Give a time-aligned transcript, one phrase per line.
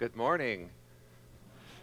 [0.00, 0.70] Good morning.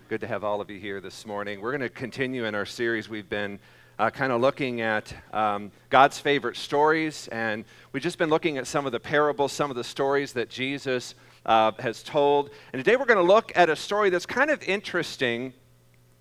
[0.10, 1.62] Good to have all of you here this morning.
[1.62, 3.08] We're going to continue in our series.
[3.08, 3.60] We've been
[4.00, 8.66] uh, kind of looking at um, God's favorite stories, and we've just been looking at
[8.66, 11.14] some of the parables, some of the stories that Jesus
[11.46, 12.50] uh, has told.
[12.74, 15.54] And today we're going to look at a story that's kind of interesting,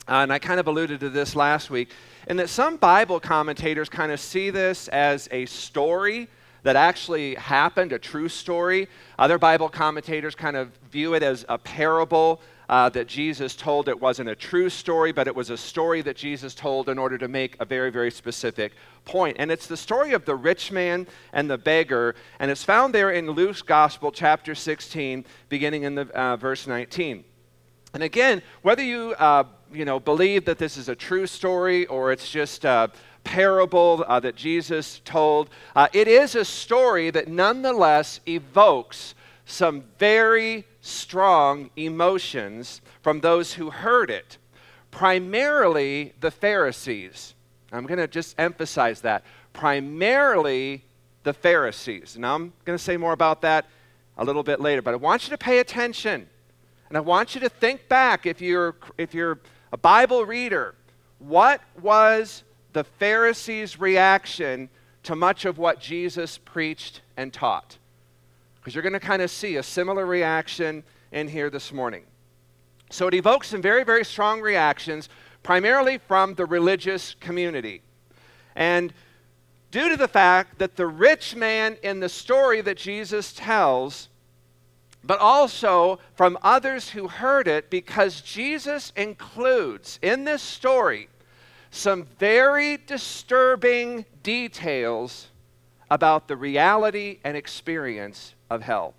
[0.06, 1.92] uh, and I kind of alluded to this last week,
[2.28, 6.28] in that some Bible commentators kind of see this as a story
[6.66, 8.88] that actually happened, a true story.
[9.20, 13.88] Other Bible commentators kind of view it as a parable uh, that Jesus told.
[13.88, 17.18] It wasn't a true story, but it was a story that Jesus told in order
[17.18, 18.72] to make a very, very specific
[19.04, 19.36] point.
[19.38, 23.12] And it's the story of the rich man and the beggar, and it's found there
[23.12, 27.22] in Luke's Gospel, chapter 16, beginning in the uh, verse 19.
[27.94, 32.12] And again, whether you uh, you know believe that this is a true story or
[32.12, 32.88] it's just uh,
[33.26, 35.50] parable uh, that Jesus told.
[35.74, 43.70] Uh, it is a story that nonetheless evokes some very strong emotions from those who
[43.70, 44.38] heard it,
[44.92, 47.34] primarily the Pharisees.
[47.72, 49.24] I'm going to just emphasize that.
[49.52, 50.84] Primarily
[51.24, 52.16] the Pharisees.
[52.16, 53.66] Now, I'm going to say more about that
[54.16, 56.28] a little bit later, but I want you to pay attention.
[56.88, 59.40] And I want you to think back if you're, if you're
[59.72, 60.76] a Bible reader.
[61.18, 62.44] What was
[62.76, 64.68] the Pharisees' reaction
[65.02, 67.78] to much of what Jesus preached and taught.
[68.56, 72.02] Because you're going to kind of see a similar reaction in here this morning.
[72.90, 75.08] So it evokes some very, very strong reactions,
[75.42, 77.80] primarily from the religious community.
[78.54, 78.92] And
[79.70, 84.10] due to the fact that the rich man in the story that Jesus tells,
[85.02, 91.08] but also from others who heard it, because Jesus includes in this story
[91.70, 95.28] some very disturbing details
[95.90, 98.94] about the reality and experience of hell.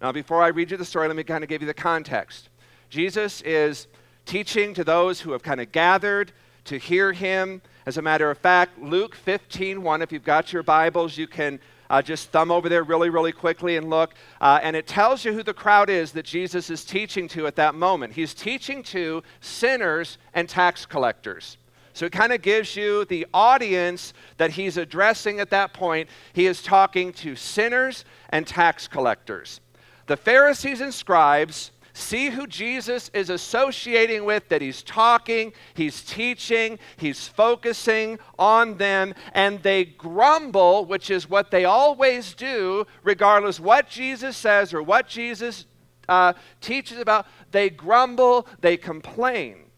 [0.00, 2.48] Now, before I read you the story, let me kind of give you the context.
[2.90, 3.86] Jesus is
[4.24, 6.32] teaching to those who have kind of gathered
[6.64, 7.62] to hear him.
[7.86, 11.58] As a matter of fact, Luke 15 1, if you've got your Bibles, you can
[11.90, 14.14] uh, just thumb over there really, really quickly and look.
[14.40, 17.56] Uh, and it tells you who the crowd is that Jesus is teaching to at
[17.56, 18.12] that moment.
[18.12, 21.56] He's teaching to sinners and tax collectors.
[21.92, 26.10] So it kind of gives you the audience that he's addressing at that point.
[26.34, 29.60] He is talking to sinners and tax collectors.
[30.06, 36.78] The Pharisees and scribes See who Jesus is associating with, that he's talking, he's teaching,
[36.98, 43.88] he's focusing on them, and they grumble, which is what they always do, regardless what
[43.88, 45.64] Jesus says or what Jesus
[46.06, 47.26] uh, teaches about.
[47.50, 49.70] They grumble, they complain.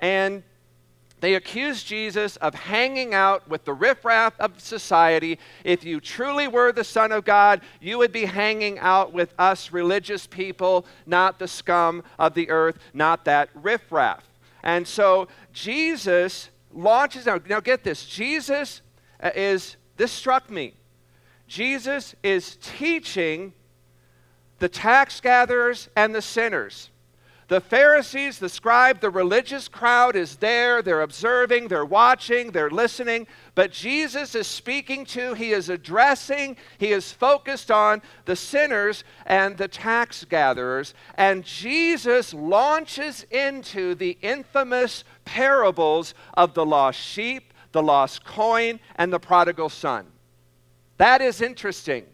[0.00, 0.42] And
[1.20, 5.38] they accuse Jesus of hanging out with the riffraff of society.
[5.64, 9.72] If you truly were the Son of God, you would be hanging out with us
[9.72, 14.24] religious people, not the scum of the earth, not that riffraff.
[14.62, 17.40] And so Jesus launches now.
[17.48, 18.04] Now get this.
[18.04, 18.82] Jesus
[19.22, 20.74] uh, is this struck me.
[21.48, 23.54] Jesus is teaching
[24.58, 26.90] the tax gatherers and the sinners
[27.48, 30.82] the Pharisees, the scribe, the religious crowd is there.
[30.82, 33.28] They're observing, they're watching, they're listening.
[33.54, 39.56] But Jesus is speaking to, he is addressing, he is focused on the sinners and
[39.56, 40.92] the tax gatherers.
[41.14, 49.12] And Jesus launches into the infamous parables of the lost sheep, the lost coin, and
[49.12, 50.06] the prodigal son.
[50.96, 52.06] That is interesting.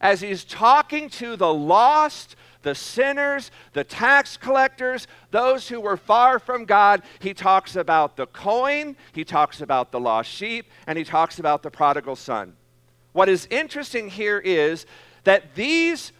[0.00, 6.40] As he's talking to the lost, the sinners, the tax collectors, those who were far
[6.40, 7.02] from God.
[7.20, 11.62] He talks about the coin, he talks about the lost sheep, and he talks about
[11.62, 12.56] the prodigal son.
[13.12, 14.86] What is interesting here is
[15.22, 16.10] that these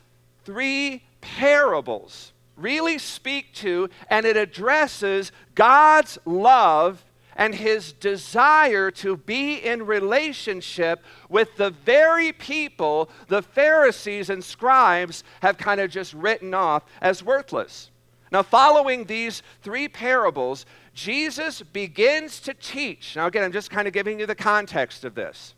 [0.45, 7.05] three parables really speak to and it addresses God's love
[7.37, 15.25] and his desire to be in relationship with the very people the Pharisees and scribes
[15.41, 17.91] have kind of just written off as worthless.
[18.31, 23.17] Now, following these three parables, Jesus begins to teach.
[23.17, 25.55] Now, again, I'm just kind of giving you the context of this.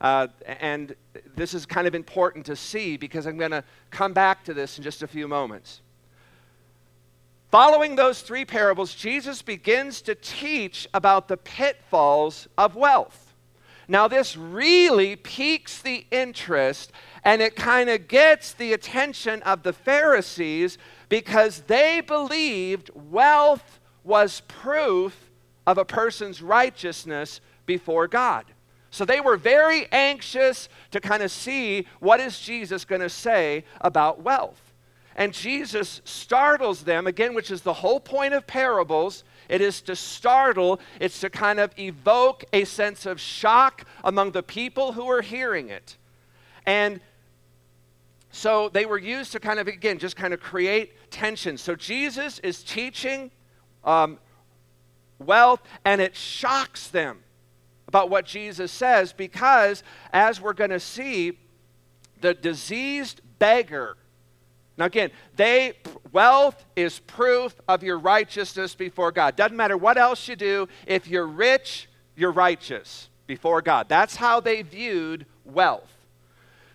[0.00, 0.94] Uh, and
[1.34, 4.76] this is kind of important to see because I'm going to come back to this
[4.76, 5.80] in just a few moments.
[7.56, 13.34] Following those three parables, Jesus begins to teach about the pitfalls of wealth.
[13.88, 16.92] Now, this really piques the interest
[17.24, 20.76] and it kind of gets the attention of the Pharisees
[21.08, 25.30] because they believed wealth was proof
[25.66, 28.44] of a person's righteousness before God.
[28.90, 33.64] So they were very anxious to kind of see what is Jesus going to say
[33.80, 34.65] about wealth.
[35.16, 39.24] And Jesus startles them, again, which is the whole point of parables.
[39.48, 44.42] It is to startle, it's to kind of evoke a sense of shock among the
[44.42, 45.96] people who are hearing it.
[46.66, 47.00] And
[48.30, 51.56] so they were used to kind of, again, just kind of create tension.
[51.56, 53.30] So Jesus is teaching
[53.84, 54.18] um,
[55.18, 57.20] wealth, and it shocks them
[57.88, 59.82] about what Jesus says because,
[60.12, 61.38] as we're going to see,
[62.20, 63.96] the diseased beggar.
[64.78, 65.72] Now, again, they
[66.12, 69.36] wealth is proof of your righteousness before God.
[69.36, 73.88] Doesn't matter what else you do, if you're rich, you're righteous before God.
[73.88, 75.90] That's how they viewed wealth.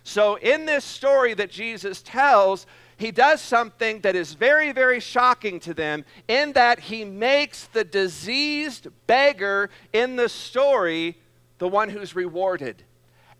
[0.04, 2.66] So, in this story that Jesus tells,
[2.96, 7.84] he does something that is very, very shocking to them in that he makes the
[7.84, 11.18] diseased beggar in the story
[11.58, 12.82] the one who's rewarded.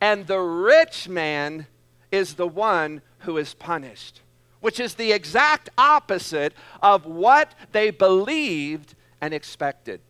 [0.01, 1.67] And the rich man
[2.11, 4.22] is the one who is punished,
[4.63, 10.01] which is the exact opposite of what they believed and expected.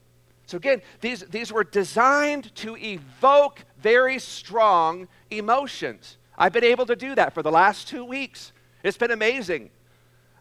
[0.47, 6.19] So, again, these, these were designed to evoke very strong emotions.
[6.37, 8.53] I've been able to do that for the last two weeks.
[8.83, 9.71] It's been amazing.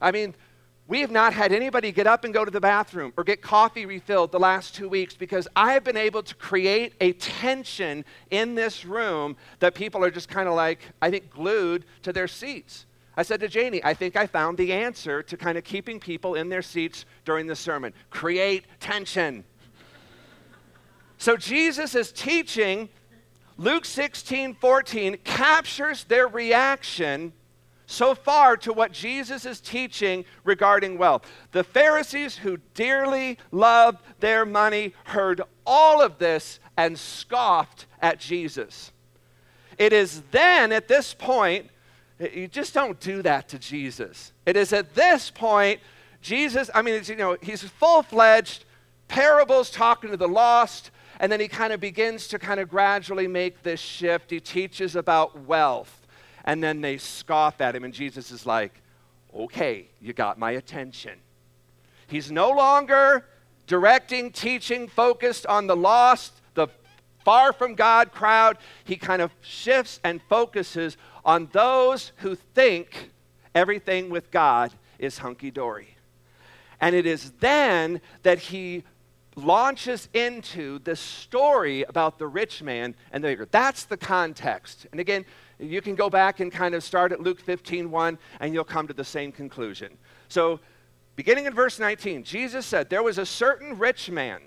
[0.02, 0.36] I mean,
[0.88, 3.86] we have not had anybody get up and go to the bathroom or get coffee
[3.86, 8.56] refilled the last two weeks because I have been able to create a tension in
[8.56, 12.86] this room that people are just kind of like, I think, glued to their seats.
[13.18, 16.36] I said to Janie, I think I found the answer to kind of keeping people
[16.36, 19.44] in their seats during the sermon create tension.
[21.18, 22.90] so Jesus is teaching.
[23.58, 27.34] Luke 16, 14 captures their reaction
[27.86, 31.30] so far to what Jesus is teaching regarding wealth.
[31.52, 38.94] The Pharisees, who dearly loved their money, heard all of this and scoffed at Jesus.
[39.78, 41.70] It is then at this point,
[42.34, 44.32] you just don't do that to Jesus.
[44.46, 45.80] It is at this point,
[46.22, 48.66] Jesus, I mean, you know, he's full fledged,
[49.08, 53.28] parables talking to the lost, and then he kind of begins to kind of gradually
[53.28, 54.32] make this shift.
[54.32, 56.02] He teaches about wealth
[56.46, 58.82] and then they scoff at him, and Jesus is like,
[59.36, 61.20] okay, you got my attention.
[62.08, 63.26] He's no longer
[63.68, 66.68] directing, teaching, focused on the lost, the
[67.24, 68.58] far from God crowd.
[68.84, 73.12] He kind of shifts and focuses on those who think
[73.54, 75.96] everything with God is hunky dory.
[76.80, 78.84] And it is then that he
[79.36, 83.48] launches into the story about the rich man and the beggar.
[83.50, 84.88] That's the context.
[84.92, 85.26] And again,
[85.60, 88.88] you can go back and kind of start at Luke 15 1, and you'll come
[88.88, 89.98] to the same conclusion.
[90.28, 90.60] So,
[91.16, 94.42] beginning in verse 19, Jesus said, There was a certain rich man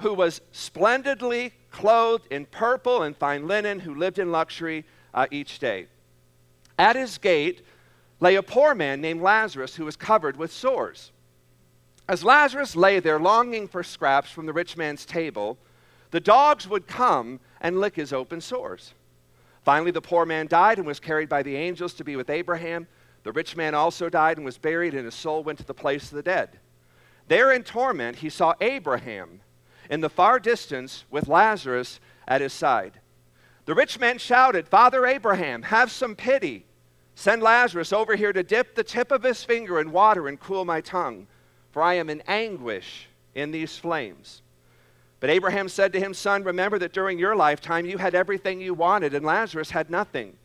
[0.00, 5.58] who was splendidly clothed in purple and fine linen, who lived in luxury uh, each
[5.58, 5.86] day.
[6.78, 7.62] At his gate
[8.20, 11.12] lay a poor man named Lazarus, who was covered with sores.
[12.08, 15.58] As Lazarus lay there longing for scraps from the rich man's table,
[16.10, 18.94] the dogs would come and lick his open sores.
[19.62, 22.86] Finally, the poor man died and was carried by the angels to be with Abraham.
[23.22, 26.04] The rich man also died and was buried, and his soul went to the place
[26.04, 26.58] of the dead.
[27.28, 29.40] There in torment, he saw Abraham
[29.88, 32.99] in the far distance with Lazarus at his side.
[33.66, 36.64] The rich man shouted, Father Abraham, have some pity.
[37.14, 40.64] Send Lazarus over here to dip the tip of his finger in water and cool
[40.64, 41.26] my tongue,
[41.70, 44.42] for I am in anguish in these flames.
[45.20, 48.72] But Abraham said to him, Son, remember that during your lifetime you had everything you
[48.72, 50.36] wanted, and Lazarus had nothing.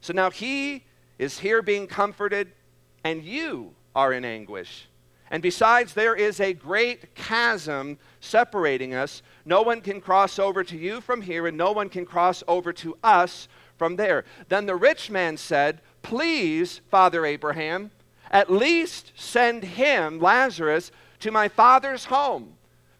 [0.00, 0.84] So now he
[1.18, 2.52] is here being comforted,
[3.04, 4.88] and you are in anguish.
[5.30, 9.22] And besides, there is a great chasm separating us.
[9.44, 12.72] No one can cross over to you from here, and no one can cross over
[12.74, 14.24] to us from there.
[14.48, 17.90] Then the rich man said, Please, Father Abraham,
[18.30, 22.54] at least send him, Lazarus, to my father's home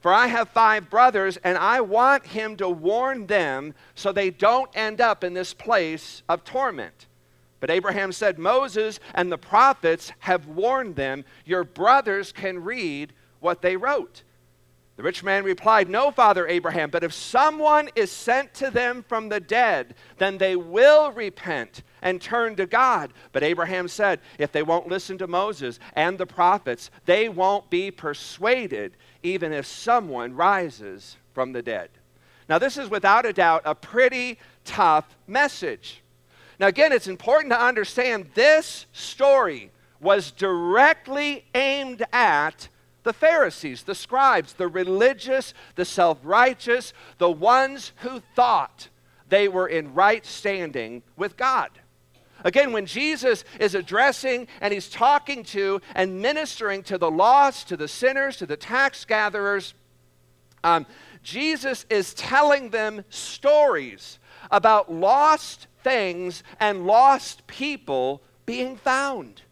[0.04, 4.68] for I have five brothers, and I want him to warn them so they don't
[4.74, 7.06] end up in this place of torment.
[7.64, 11.24] But Abraham said, Moses and the prophets have warned them.
[11.46, 14.22] Your brothers can read what they wrote.
[14.96, 19.30] The rich man replied, No, Father Abraham, but if someone is sent to them from
[19.30, 23.14] the dead, then they will repent and turn to God.
[23.32, 27.90] But Abraham said, If they won't listen to Moses and the prophets, they won't be
[27.90, 31.88] persuaded even if someone rises from the dead.
[32.46, 36.02] Now, this is without a doubt a pretty tough message.
[36.58, 39.70] Now, again, it's important to understand this story
[40.00, 42.68] was directly aimed at
[43.02, 48.88] the Pharisees, the scribes, the religious, the self righteous, the ones who thought
[49.28, 51.70] they were in right standing with God.
[52.44, 57.76] Again, when Jesus is addressing and he's talking to and ministering to the lost, to
[57.76, 59.74] the sinners, to the tax gatherers,
[60.62, 60.86] um,
[61.22, 64.18] Jesus is telling them stories
[64.50, 69.42] about lost things and lost people being found.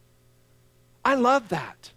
[1.04, 1.92] I love that.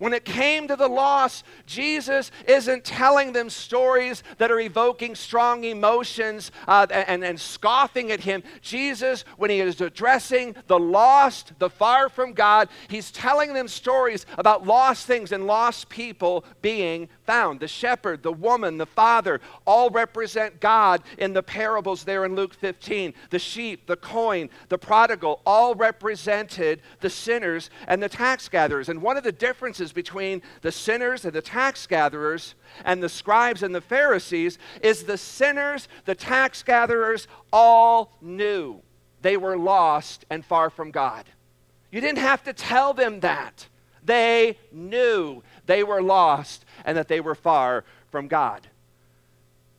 [0.00, 5.64] When it came to the loss, Jesus isn't telling them stories that are evoking strong
[5.64, 8.42] emotions uh, and, and scoffing at him.
[8.62, 14.24] Jesus, when he is addressing the lost, the far from God, he's telling them stories
[14.38, 17.60] about lost things and lost people being found.
[17.60, 22.54] The shepherd, the woman, the father all represent God in the parables there in Luke
[22.54, 23.14] 15.
[23.30, 28.88] The sheep, the coin, the prodigal all represented the sinners and the tax gatherers.
[28.88, 33.08] And one of the differences differences between the sinners and the tax gatherers and the
[33.08, 38.80] scribes and the Pharisees is the sinners, the tax gatherers, all knew
[39.22, 41.26] they were lost and far from God.
[41.92, 43.68] You didn't have to tell them that.
[44.02, 48.66] They knew they were lost and that they were far from God.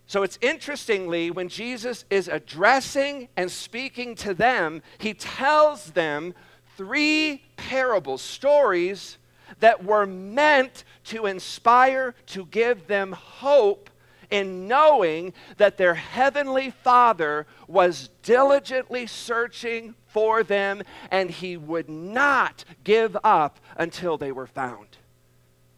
[0.07, 6.33] So it's interestingly, when Jesus is addressing and speaking to them, he tells them
[6.77, 9.17] three parables, stories
[9.60, 13.89] that were meant to inspire, to give them hope
[14.29, 22.63] in knowing that their heavenly Father was diligently searching for them and he would not
[22.83, 24.98] give up until they were found.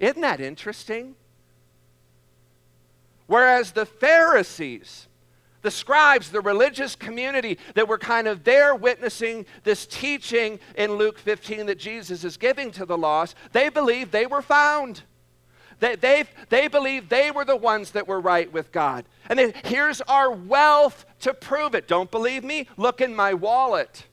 [0.04, 1.16] Isn't that interesting?
[3.28, 5.08] Whereas the Pharisees,
[5.62, 11.18] the scribes, the religious community that were kind of there witnessing this teaching in Luke
[11.18, 15.04] 15 that Jesus is giving to the lost, they believed they were found.
[15.80, 19.06] They, they, they believed they were the ones that were right with God.
[19.30, 21.88] And then here's our wealth to prove it.
[21.88, 22.68] Don't believe me?
[22.76, 24.06] Look in my wallet.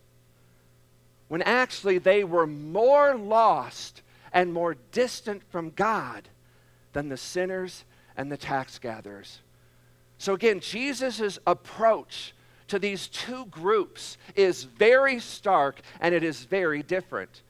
[1.26, 6.28] When actually they were more lost and more distant from God
[6.92, 7.84] than the sinners
[8.16, 9.40] and the tax gatherers.
[10.18, 12.34] So, again, Jesus' approach
[12.68, 17.42] to these two groups is very stark and it is very different.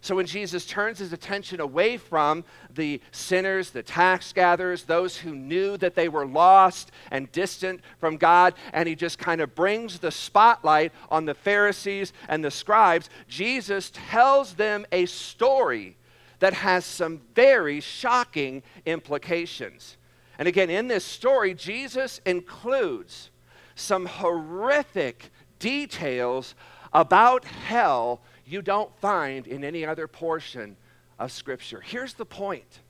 [0.00, 5.34] So, when Jesus turns his attention away from the sinners, the tax gatherers, those who
[5.34, 9.98] knew that they were lost and distant from God, and he just kind of brings
[9.98, 15.97] the spotlight on the Pharisees and the scribes, Jesus tells them a story
[16.40, 19.96] that has some very shocking implications.
[20.38, 23.30] And again, in this story, Jesus includes
[23.74, 26.54] some horrific details
[26.92, 30.76] about hell you don't find in any other portion
[31.18, 31.80] of Scripture.
[31.80, 32.80] Here's the point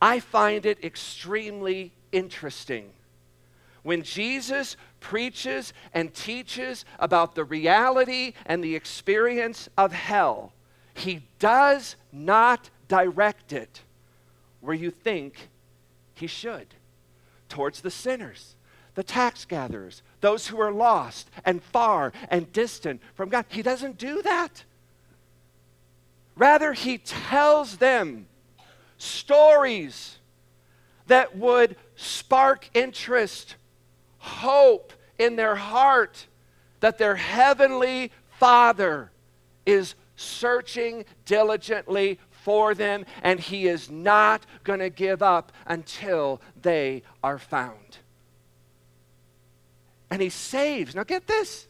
[0.00, 2.92] I find it extremely interesting
[3.82, 10.52] when Jesus preaches and teaches about the reality and the experience of hell,
[10.94, 13.82] he does not direct it
[14.60, 15.48] where you think
[16.14, 16.74] he should
[17.48, 18.56] towards the sinners,
[18.94, 23.44] the tax gatherers, those who are lost and far and distant from God.
[23.48, 24.64] He doesn't do that.
[26.36, 28.26] Rather, he tells them
[28.96, 30.18] stories
[31.06, 33.56] that would spark interest,
[34.18, 36.26] hope in their heart
[36.80, 39.10] that their heavenly Father
[39.64, 47.02] is searching diligently for them, and He is not going to give up until they
[47.22, 47.98] are found.
[50.10, 51.66] And He saves, now get this,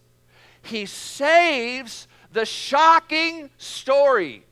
[0.63, 4.45] He saves the shocking story.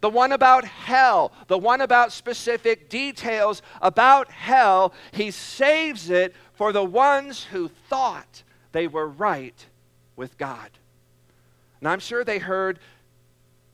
[0.00, 6.72] The one about hell, the one about specific details about hell, he saves it for
[6.72, 9.66] the ones who thought they were right
[10.14, 10.70] with God.
[11.80, 12.78] And I'm sure they heard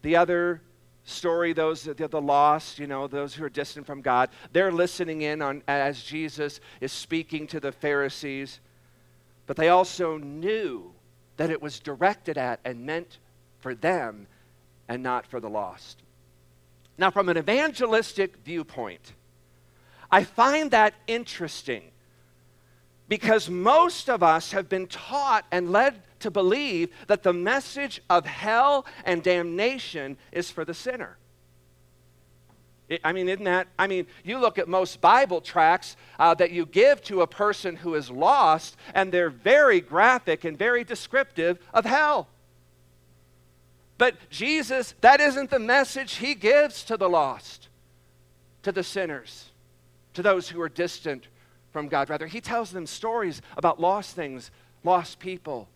[0.02, 0.60] the other
[1.04, 5.22] story, those the, the lost, you know, those who are distant from God, they're listening
[5.22, 8.60] in on as Jesus is speaking to the Pharisees,
[9.46, 10.92] but they also knew
[11.36, 13.18] that it was directed at and meant
[13.58, 14.26] for them
[14.88, 16.02] and not for the lost.
[16.98, 19.14] Now, from an evangelistic viewpoint,
[20.10, 21.90] I find that interesting
[23.08, 28.26] because most of us have been taught and led to believe that the message of
[28.26, 31.18] hell and damnation is for the sinner.
[33.04, 33.68] I mean, isn't that?
[33.78, 37.76] I mean, you look at most Bible tracts uh, that you give to a person
[37.76, 42.28] who is lost, and they're very graphic and very descriptive of hell.
[43.98, 47.68] But Jesus, that isn't the message he gives to the lost,
[48.62, 49.50] to the sinners,
[50.14, 51.28] to those who are distant
[51.72, 52.10] from God.
[52.10, 54.50] Rather, he tells them stories about lost things,
[54.84, 55.68] lost people,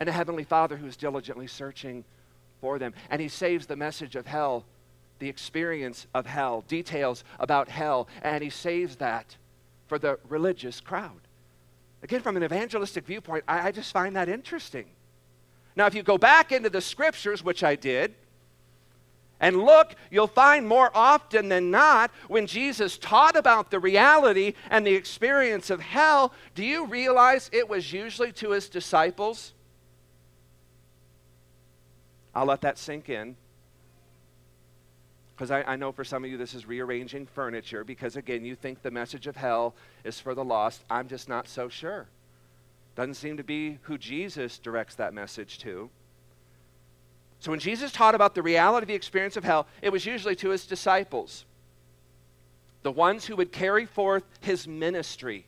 [0.00, 2.04] and a heavenly Father who is diligently searching
[2.60, 2.94] for them.
[3.10, 4.64] And he saves the message of hell,
[5.18, 9.36] the experience of hell, details about hell, and he saves that
[9.86, 11.20] for the religious crowd.
[12.02, 14.86] Again, from an evangelistic viewpoint, I, I just find that interesting.
[15.76, 18.14] Now, if you go back into the scriptures, which I did,
[19.38, 24.86] and look, you'll find more often than not when Jesus taught about the reality and
[24.86, 29.54] the experience of hell, do you realize it was usually to his disciples?
[32.34, 33.36] I'll let that sink in.
[35.34, 38.54] Because I, I, know for some of you this is rearranging furniture, because again, you
[38.54, 40.84] think the message of hell is for the lost.
[40.90, 42.08] I'm just not so sure.
[42.94, 45.88] Doesn't seem to be who Jesus directs that message to.
[47.38, 50.36] So when Jesus taught about the reality of the experience of hell, it was usually
[50.36, 51.46] to his disciples,
[52.82, 55.46] the ones who would carry forth his ministry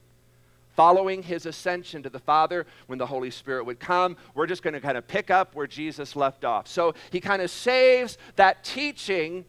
[0.74, 4.16] following his ascension to the Father when the Holy Spirit would come.
[4.34, 6.66] We're just going to kind of pick up where Jesus left off.
[6.66, 9.44] So he kind of saves that teaching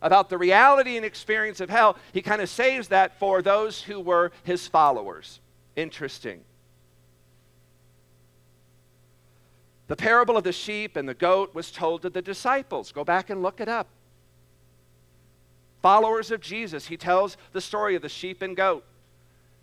[0.00, 4.00] about the reality and experience of hell, he kind of saves that for those who
[4.00, 5.40] were his followers.
[5.74, 6.40] Interesting.
[9.88, 12.92] The parable of the sheep and the goat was told to the disciples.
[12.92, 13.88] Go back and look it up.
[15.82, 18.84] Followers of Jesus, he tells the story of the sheep and goat.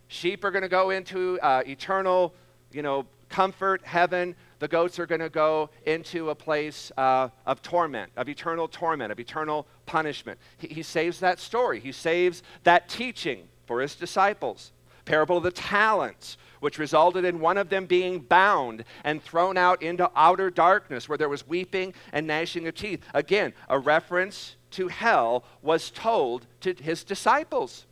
[0.08, 2.34] Sheep are going to go into uh, eternal,
[2.72, 4.36] you know, comfort, heaven.
[4.60, 9.12] The goats are going to go into a place uh, of torment, of eternal torment,
[9.12, 10.40] of eternal punishment.
[10.58, 11.80] He, he saves that story.
[11.80, 14.72] He saves that teaching for his disciples.
[15.06, 19.84] Parable of the talents, which resulted in one of them being bound and thrown out
[19.84, 23.04] into outer darkness where there was weeping and gnashing of teeth.
[23.14, 27.86] Again, a reference to hell was told to his disciples.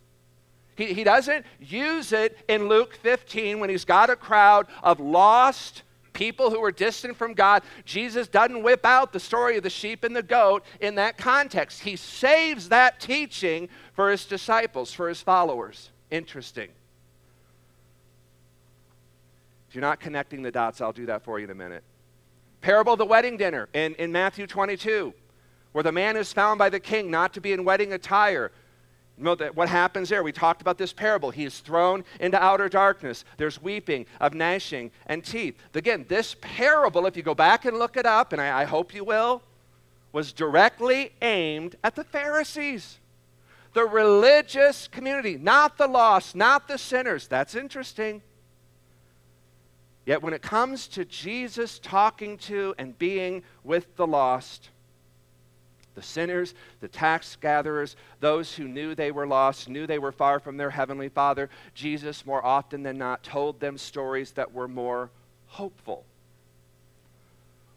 [0.76, 5.82] He, he doesn't use it in Luke 15 when he's got a crowd of lost
[6.14, 7.62] people who are distant from God.
[7.84, 11.80] Jesus doesn't whip out the story of the sheep and the goat in that context.
[11.80, 15.90] He saves that teaching for his disciples, for his followers.
[16.10, 16.70] Interesting.
[19.68, 21.82] If you're not connecting the dots, I'll do that for you in a minute.
[22.60, 25.12] Parable of the wedding dinner in, in Matthew 22,
[25.72, 28.52] where the man is found by the king not to be in wedding attire
[29.16, 30.22] what happens there?
[30.22, 31.30] We talked about this parable.
[31.30, 33.24] He is thrown into outer darkness.
[33.36, 35.56] There's weeping of gnashing and teeth.
[35.72, 38.92] Again, this parable, if you go back and look it up, and I, I hope
[38.92, 39.42] you will,
[40.12, 42.98] was directly aimed at the Pharisees,
[43.72, 47.28] the religious community, not the lost, not the sinners.
[47.28, 48.22] That's interesting.
[50.06, 54.70] Yet when it comes to Jesus talking to and being with the lost,
[55.94, 60.40] the sinners, the tax gatherers, those who knew they were lost, knew they were far
[60.40, 65.10] from their heavenly Father, Jesus, more often than not, told them stories that were more
[65.46, 66.04] hopeful.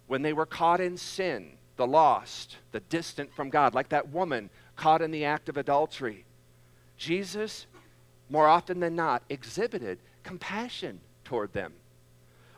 [0.07, 4.49] When they were caught in sin, the lost, the distant from God, like that woman
[4.75, 6.25] caught in the act of adultery,
[6.97, 7.67] Jesus,
[8.29, 11.73] more often than not, exhibited compassion toward them.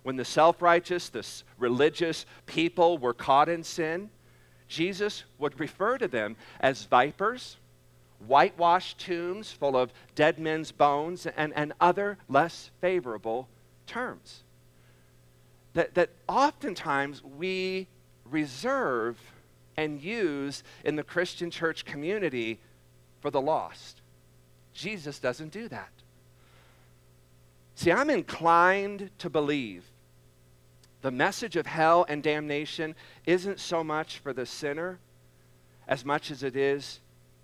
[0.03, 1.25] When the self righteous, the
[1.57, 4.09] religious people were caught in sin,
[4.69, 7.57] Jesus would refer to them as vipers,
[8.25, 13.49] whitewashed tombs full of dead men's bones, and, and other less favorable
[13.87, 14.43] terms.
[15.73, 17.87] That, that oftentimes we
[18.25, 19.17] reserve
[19.75, 22.59] and use in the Christian church community
[23.21, 24.01] for the lost.
[24.73, 25.89] Jesus doesn't do that.
[27.75, 29.85] See, I'm inclined to believe
[31.01, 34.99] the message of hell and damnation isn't so much for the sinner
[35.87, 36.99] as much as it is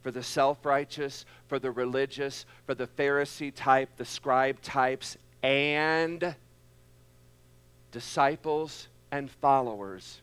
[0.05, 6.35] for the self righteous, for the religious, for the Pharisee type, the scribe types, and
[7.91, 10.21] disciples and followers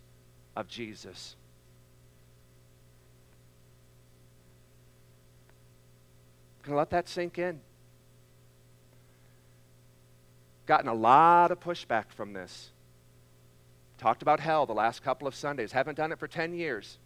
[0.55, 1.35] of Jesus.
[6.63, 7.61] Can I let that sink in?
[10.67, 12.71] Gotten a lot of pushback from this.
[14.03, 15.71] Talked about hell the last couple of Sundays.
[15.71, 16.99] Haven't done it for 10 years.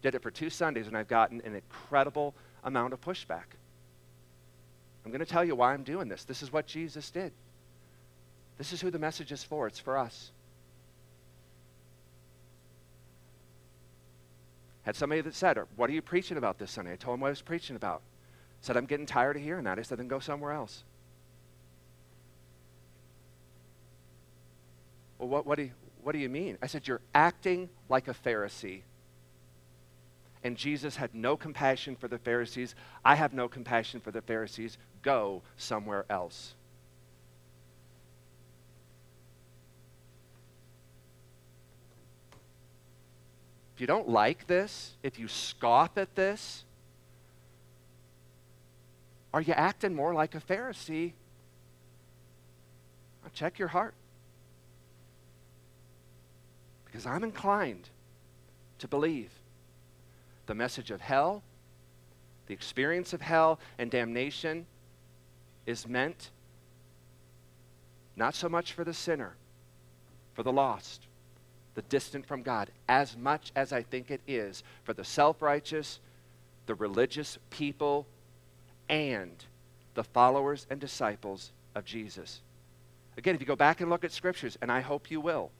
[0.00, 3.58] Did it for two Sundays, and I've gotten an incredible amount of pushback.
[5.04, 6.24] I'm going to tell you why I'm doing this.
[6.24, 7.30] This is what Jesus did.
[8.56, 9.66] This is who the message is for.
[9.66, 10.30] It's for us.
[14.84, 16.94] Had somebody that said, What are you preaching about this Sunday?
[16.94, 18.00] I told him what I was preaching about.
[18.62, 19.78] Said, I'm getting tired of hearing that.
[19.78, 20.84] I said, Then go somewhere else.
[25.18, 25.70] Well, what, what, do you,
[26.08, 26.56] what do you mean?
[26.62, 28.80] I said, You're acting like a Pharisee.
[30.42, 32.74] And Jesus had no compassion for the Pharisees.
[33.04, 34.78] I have no compassion for the Pharisees.
[35.02, 36.54] Go somewhere else.
[43.74, 46.64] if you don't like this, if you scoff at this,
[49.34, 51.12] are you acting more like a Pharisee?
[53.34, 53.92] Check your heart.
[56.88, 57.90] Because I'm inclined
[58.78, 59.30] to believe
[60.46, 61.42] the message of hell,
[62.46, 64.66] the experience of hell and damnation
[65.66, 66.30] is meant
[68.16, 69.34] not so much for the sinner,
[70.32, 71.06] for the lost,
[71.74, 76.00] the distant from God, as much as I think it is for the self righteous,
[76.66, 78.06] the religious people,
[78.88, 79.44] and
[79.94, 82.40] the followers and disciples of Jesus.
[83.18, 85.50] Again, if you go back and look at scriptures, and I hope you will,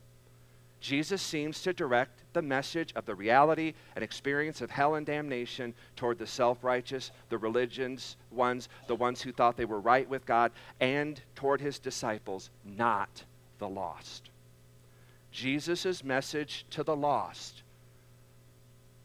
[0.81, 5.75] Jesus seems to direct the message of the reality and experience of hell and damnation
[5.97, 10.25] toward the self righteous, the religions ones, the ones who thought they were right with
[10.25, 13.25] God, and toward his disciples, not
[13.59, 14.31] the lost.
[15.33, 17.63] Jesus' message to the lost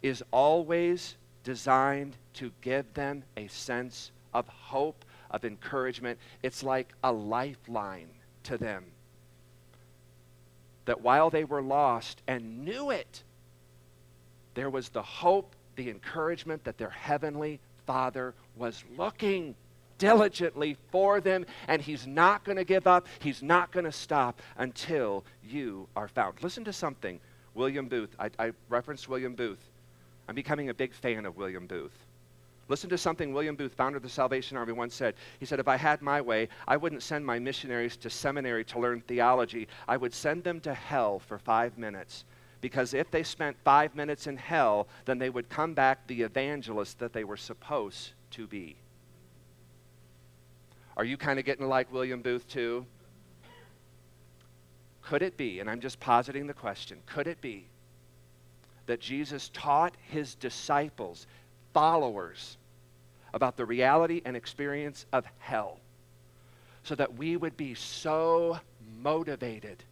[0.02, 6.20] is always designed to give them a sense of hope, of encouragement.
[6.44, 8.10] It's like a lifeline
[8.44, 8.93] to them
[10.86, 13.24] that while they were lost and knew it,
[14.54, 19.56] there was the hope, the encouragement that their heavenly Father was looking
[19.98, 23.08] diligently for them, and He's not going to give up.
[23.20, 26.44] He's not going to stop until you are found.
[26.44, 27.20] Listen to something.
[27.54, 29.70] William Booth, I, I referenced William Booth.
[30.28, 32.03] I'm becoming a big fan of William Booth.
[32.70, 35.16] Listen to something William Booth, founder of the Salvation Army, once said.
[35.40, 38.80] He said, If I had my way, I wouldn't send my missionaries to seminary to
[38.80, 39.68] learn theology.
[39.88, 42.24] I would send them to hell for five minutes.
[42.62, 47.00] Because if they spent five minutes in hell, then they would come back the evangelist
[47.00, 48.78] that they were supposed to be.
[50.96, 52.86] Are you kind of getting like William Booth, too?
[55.02, 57.68] Could it be, and I'm just positing the question, could it be
[58.86, 61.28] that Jesus taught his disciples
[61.74, 62.58] followers
[63.34, 65.80] about the reality and experience of hell
[66.84, 68.60] so that we would be so
[69.02, 69.84] motivated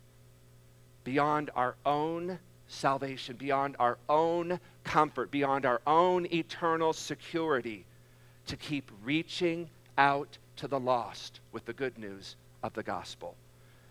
[1.04, 7.86] beyond our own salvation, beyond our own comfort, beyond our own eternal security
[8.48, 13.36] to keep reaching out to the lost with the good news of the gospel.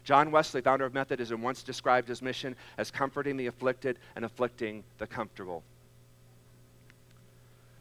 [0.05, 4.83] John Wesley, founder of Methodism, once described his mission as comforting the afflicted and afflicting
[4.98, 5.62] the comfortable.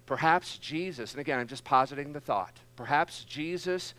[0.09, 3.93] Perhaps Jesus, and again, I'm just positing the thought, perhaps Jesus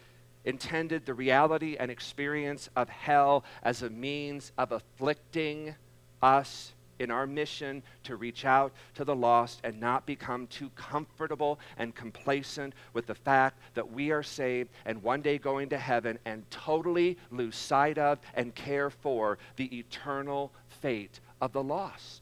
[0.44, 5.76] intended the reality and experience of hell as a means of afflicting
[6.20, 11.60] us in our mission to reach out to the lost and not become too comfortable
[11.78, 16.18] and complacent with the fact that we are saved and one day going to heaven
[16.24, 22.19] and totally lose sight of and care for the eternal fate of the lost.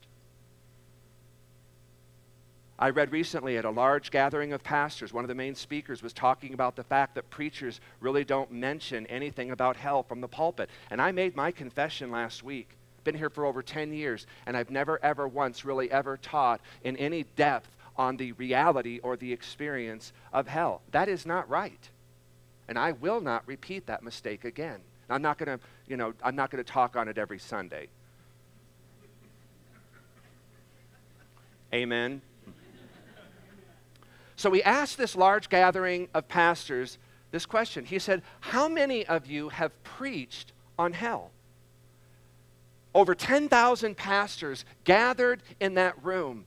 [2.78, 6.12] I read recently at a large gathering of pastors, one of the main speakers was
[6.12, 10.70] talking about the fact that preachers really don't mention anything about hell from the pulpit.
[10.90, 12.68] And I made my confession last week.
[13.02, 16.96] Been here for over 10 years, and I've never, ever once really ever taught in
[16.98, 20.82] any depth on the reality or the experience of hell.
[20.92, 21.90] That is not right.
[22.68, 24.80] And I will not repeat that mistake again.
[25.10, 27.88] I'm not going to, you know, I'm not going to talk on it every Sunday.
[31.72, 32.20] Amen.
[34.38, 36.98] So he asked this large gathering of pastors
[37.33, 37.85] this question.
[37.85, 41.33] He said, How many of you have preached on hell?
[42.94, 46.46] Over 10,000 pastors gathered in that room.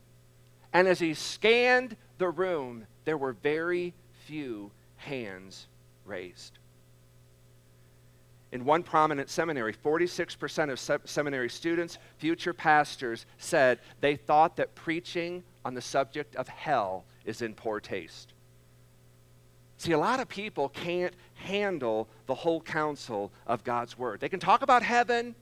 [0.71, 3.93] And as he scanned the room, there were very
[4.25, 5.67] few hands
[6.06, 6.60] raised.
[8.54, 14.75] In one prominent seminary, 46% of se- seminary students, future pastors, said they thought that
[14.75, 18.34] preaching on the subject of hell is in poor taste.
[19.77, 24.19] See, a lot of people can't handle the whole counsel of God's word.
[24.19, 25.34] They can talk about heaven,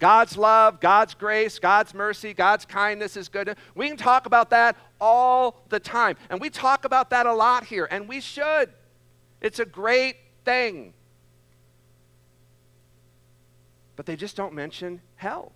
[0.00, 3.56] God's love, God's grace, God's mercy, God's kindness is good.
[3.76, 6.16] We can talk about that all the time.
[6.28, 8.70] And we talk about that a lot here, and we should.
[9.40, 10.92] It's a great thing.
[13.94, 15.52] But they just don't mention hell.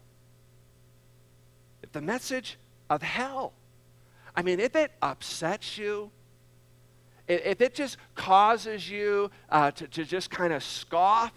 [1.82, 2.56] If the message
[2.88, 3.52] of hell
[4.38, 6.12] I mean, if it upsets you,
[7.26, 11.32] if it just causes you uh, to, to just kind of scoff,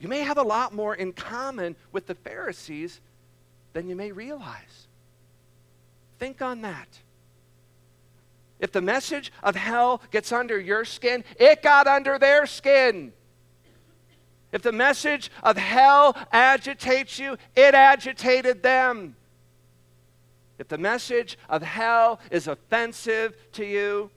[0.00, 3.00] you may have a lot more in common with the Pharisees
[3.74, 4.88] than you may realize.
[6.18, 6.88] Think on that.
[8.58, 13.12] If the message of hell gets under your skin, it got under their skin.
[14.50, 19.14] If the message of hell agitates you, it agitated them.
[20.58, 24.10] If the message of hell is offensive to you,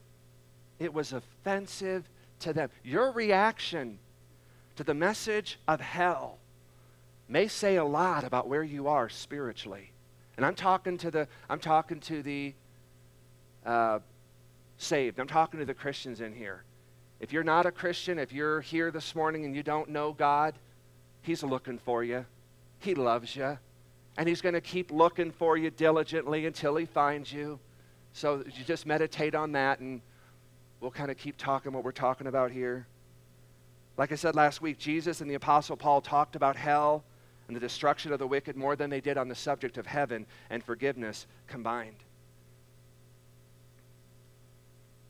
[0.80, 2.70] it was offensive to them.
[2.84, 4.00] Your reaction
[4.76, 6.40] to the message of hell
[7.28, 9.92] may say a lot about where you are spiritually.
[10.38, 12.54] And I'm talking to the I'm talking to the
[13.66, 14.00] uh,
[14.78, 15.20] saved.
[15.20, 16.64] I'm talking to the Christians in here.
[17.20, 20.56] If you're not a Christian, if you're here this morning and you don't know God,
[21.22, 22.26] He's looking for you.
[22.80, 23.60] He loves you.
[24.18, 27.60] And He's going to keep looking for you diligently until He finds you.
[28.14, 30.02] So you just meditate on that, and
[30.80, 32.88] we'll kind of keep talking what we're talking about here.
[33.98, 37.04] Like I said last week, Jesus and the Apostle Paul talked about hell
[37.48, 40.26] and the destruction of the wicked more than they did on the subject of heaven
[40.50, 41.98] and forgiveness combined.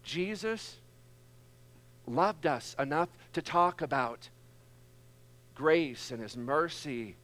[0.03, 0.77] Jesus
[2.07, 4.29] loved us enough to talk about
[5.55, 7.15] grace and his mercy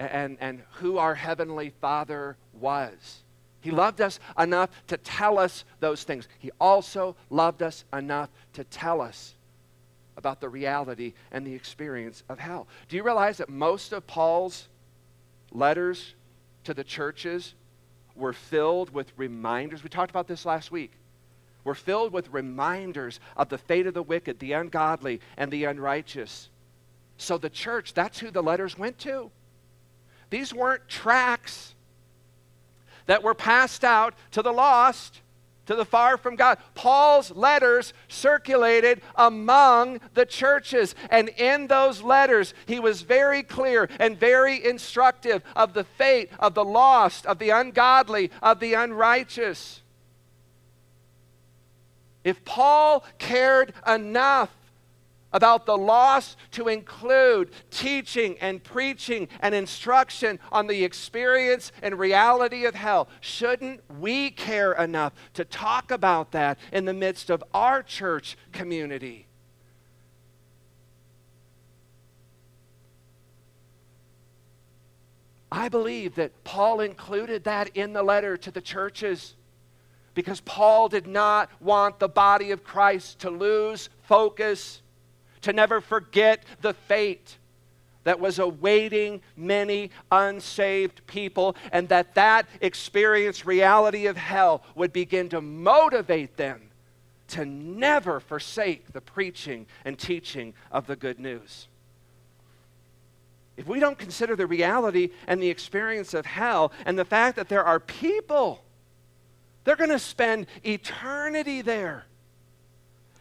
[0.00, 3.22] and, and who our heavenly Father was.
[3.60, 6.26] He loved us enough to tell us those things.
[6.38, 9.34] He also loved us enough to tell us
[10.16, 12.66] about the reality and the experience of hell.
[12.88, 14.68] Do you realize that most of Paul's
[15.52, 16.14] letters
[16.64, 17.54] to the churches
[18.16, 19.82] were filled with reminders?
[19.82, 20.92] We talked about this last week.
[21.62, 26.48] We're filled with reminders of the fate of the wicked, the ungodly, and the unrighteous.
[27.18, 29.30] So the church, that's who the letters went to.
[30.30, 31.74] These weren't tracts
[33.06, 35.20] that were passed out to the lost,
[35.66, 36.58] to the far from God.
[36.74, 44.18] Paul's letters circulated among the churches, and in those letters, he was very clear and
[44.18, 49.82] very instructive of the fate of the lost, of the ungodly, of the unrighteous.
[52.22, 54.50] If Paul cared enough
[55.32, 62.64] about the lost to include teaching and preaching and instruction on the experience and reality
[62.64, 63.08] of hell.
[63.20, 69.26] Shouldn't we care enough to talk about that in the midst of our church community?
[75.52, 79.34] I believe that Paul included that in the letter to the churches
[80.14, 84.82] because Paul did not want the body of Christ to lose focus
[85.42, 87.36] to never forget the fate
[88.04, 95.28] that was awaiting many unsaved people, and that that experience reality of hell would begin
[95.28, 96.62] to motivate them
[97.28, 101.68] to never forsake the preaching and teaching of the good news.
[103.56, 107.48] If we don't consider the reality and the experience of hell and the fact that
[107.48, 108.64] there are people,
[109.64, 112.06] they're going to spend eternity there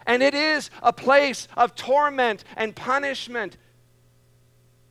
[0.09, 3.57] and it is a place of torment and punishment.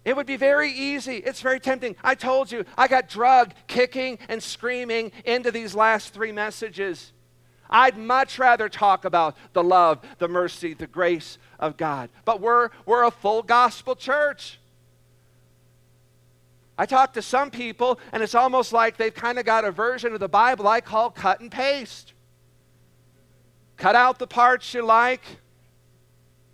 [0.04, 1.16] It would be very easy.
[1.16, 1.96] It's very tempting.
[2.04, 7.12] I told you, I got drugged kicking and screaming into these last three messages.
[7.68, 12.11] I'd much rather talk about the love, the mercy, the grace of God.
[12.24, 14.61] But we're, we're a full gospel church.
[16.78, 20.14] I talk to some people, and it's almost like they've kind of got a version
[20.14, 22.12] of the Bible I call cut and paste.
[23.79, 25.23] Cut out the parts you like,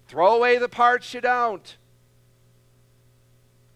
[0.09, 1.77] throw away the parts you don't.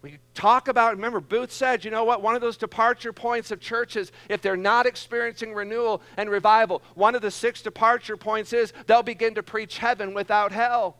[0.01, 2.21] We talk about, remember, Booth said, you know what?
[2.21, 7.15] One of those departure points of churches, if they're not experiencing renewal and revival, one
[7.15, 10.95] of the six departure points is they'll begin to preach heaven without hell.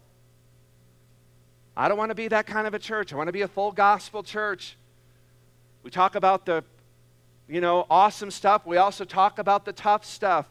[1.77, 3.13] I don't want to be that kind of a church.
[3.13, 4.75] I want to be a full gospel church.
[5.83, 6.63] We talk about the,
[7.47, 8.65] you know, awesome stuff.
[8.65, 10.47] We also talk about the tough stuff.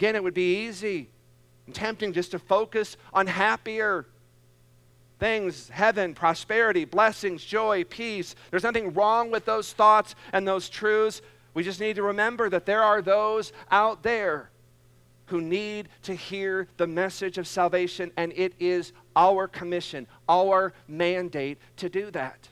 [0.00, 1.10] Again, it would be easy
[1.66, 4.06] and tempting just to focus on happier
[5.18, 8.34] things heaven, prosperity, blessings, joy, peace.
[8.50, 11.20] There's nothing wrong with those thoughts and those truths.
[11.52, 14.48] We just need to remember that there are those out there
[15.26, 21.58] who need to hear the message of salvation, and it is our commission, our mandate
[21.76, 22.48] to do that.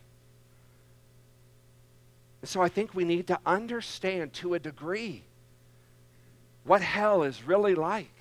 [2.43, 5.25] And so I think we need to understand to a degree
[6.69, 8.15] what hell is really like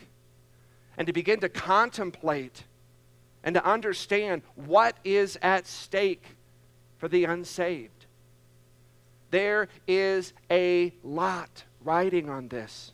[0.97, 2.63] and to begin to contemplate
[3.43, 6.23] and to understand what is at stake
[6.97, 8.05] for the unsaved.
[9.29, 12.93] There is a lot riding on this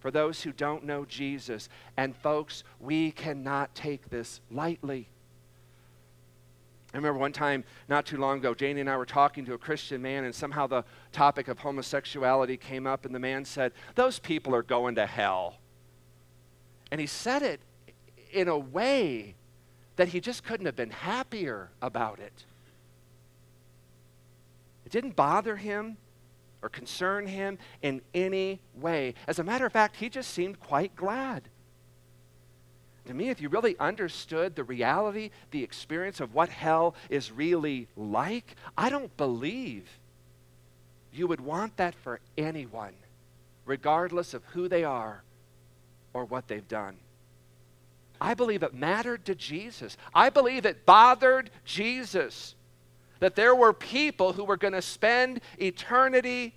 [0.00, 1.68] for those who don't know Jesus.
[1.96, 5.08] And folks, we cannot take this lightly.
[6.94, 9.58] I remember one time not too long ago, Janie and I were talking to a
[9.58, 14.20] Christian man, and somehow the topic of homosexuality came up, and the man said, Those
[14.20, 15.56] people are going to hell.
[16.92, 17.60] And he said it
[18.32, 19.34] in a way
[19.96, 22.44] that he just couldn't have been happier about it.
[24.86, 25.96] It didn't bother him
[26.62, 29.14] or concern him in any way.
[29.26, 31.48] As a matter of fact, he just seemed quite glad.
[33.06, 37.86] To me, if you really understood the reality, the experience of what hell is really
[37.96, 39.86] like, I don't believe
[41.12, 42.94] you would want that for anyone,
[43.66, 45.22] regardless of who they are
[46.12, 46.96] or what they've done.
[48.20, 49.96] I believe it mattered to Jesus.
[50.14, 52.54] I believe it bothered Jesus
[53.20, 56.54] that there were people who were going to spend eternity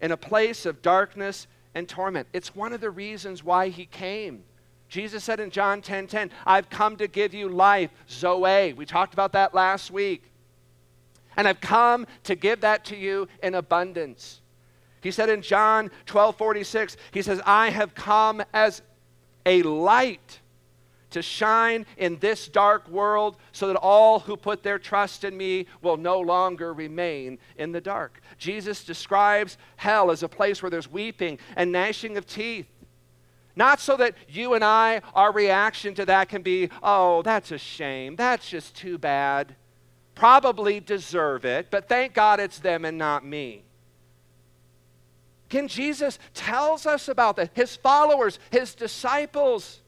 [0.00, 2.28] in a place of darkness and torment.
[2.32, 4.44] It's one of the reasons why he came.
[4.92, 8.84] Jesus said in John 10:10, 10, 10, "I've come to give you life, Zoe." We
[8.84, 10.22] talked about that last week.
[11.34, 14.42] And I've come to give that to you in abundance.
[15.00, 18.82] He said in John 12:46, he says, "I have come as
[19.46, 20.40] a light
[21.08, 25.68] to shine in this dark world so that all who put their trust in me
[25.80, 30.90] will no longer remain in the dark." Jesus describes hell as a place where there's
[30.90, 32.68] weeping and gnashing of teeth.
[33.54, 37.58] Not so that you and I, our reaction to that can be, oh, that's a
[37.58, 38.16] shame.
[38.16, 39.54] That's just too bad.
[40.14, 43.64] Probably deserve it, but thank God it's them and not me.
[45.50, 47.50] Again, Jesus tells us about that.
[47.52, 49.81] His followers, his disciples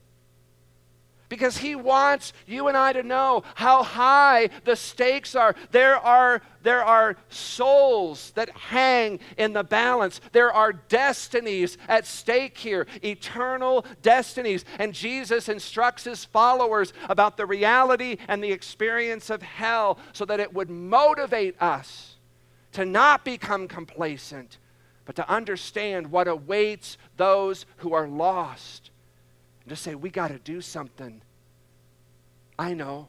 [1.29, 5.55] because he wants you and I to know how high the stakes are.
[5.71, 12.59] There are, there are souls that hang in the balance, there are destinies at stake
[12.59, 14.65] here, eternal destinies.
[14.79, 20.41] And Jesus instructs his followers about the reality and the experience of hell so that
[20.41, 22.17] it would motivate us
[22.73, 24.59] to not become complacent,
[25.05, 28.91] but to understand what awaits those who are lost
[29.65, 31.23] and to say, we got to do something.
[32.59, 33.09] I know.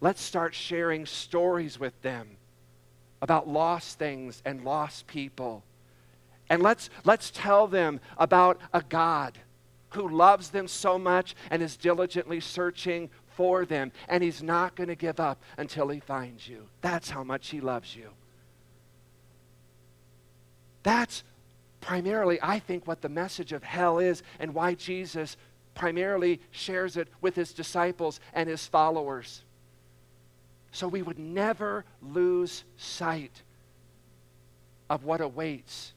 [0.00, 2.28] Let's start sharing stories with them
[3.20, 5.62] about lost things and lost people.
[6.50, 9.38] And let's, let's tell them about a God
[9.90, 13.92] who loves them so much and is diligently searching for them.
[14.08, 16.66] And he's not going to give up until he finds you.
[16.80, 18.10] That's how much he loves you.
[20.82, 21.22] That's
[21.80, 25.36] primarily, I think, what the message of hell is and why Jesus
[25.74, 29.42] primarily shares it with his disciples and his followers.
[30.70, 33.42] So we would never lose sight
[34.88, 35.92] of what awaits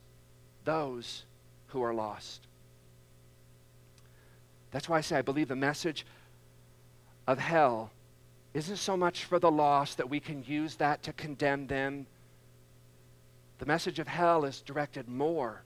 [0.64, 1.24] those
[1.68, 2.48] who are lost.
[4.72, 6.06] That's why I say I believe the message
[7.28, 7.92] of hell
[8.54, 12.08] isn't so much for the lost that we can use that to condemn them.
[13.60, 15.62] The message of hell is directed more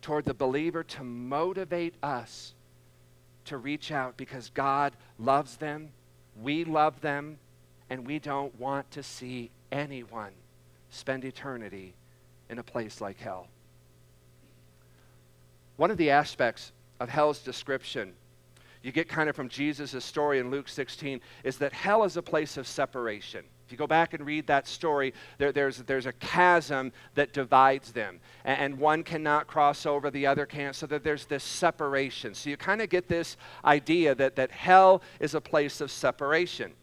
[0.00, 2.54] toward the believer to motivate us
[3.46, 5.90] to reach out because God loves them,
[6.40, 7.38] we love them,
[7.90, 10.32] and we don't want to see anyone
[10.90, 11.94] spend eternity
[12.48, 13.48] in a place like hell.
[15.76, 18.14] One of the aspects of hell's description
[18.84, 22.22] you get kind of from Jesus' story in Luke 16 is that hell is a
[22.22, 23.42] place of separation.
[23.74, 28.20] You go back and read that story, there, there's, there's a chasm that divides them,
[28.44, 32.34] and, and one cannot cross over, the other can't, so that there's this separation.
[32.34, 36.74] So you kind of get this idea that, that hell is a place of separation.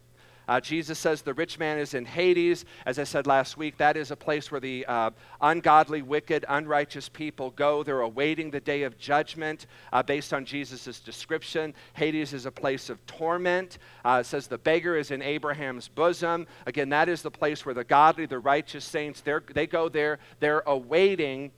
[0.48, 2.64] Uh, Jesus says the rich man is in Hades.
[2.86, 7.08] As I said last week, that is a place where the uh, ungodly, wicked, unrighteous
[7.08, 7.82] people go.
[7.82, 11.74] They're awaiting the day of judgment uh, based on Jesus' description.
[11.94, 13.78] Hades is a place of torment.
[14.04, 16.46] Uh, it says the beggar is in Abraham's bosom.
[16.66, 20.18] Again, that is the place where the godly, the righteous saints, they go there.
[20.40, 21.52] They're awaiting